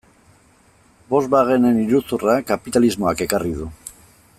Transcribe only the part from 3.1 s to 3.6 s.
ekarri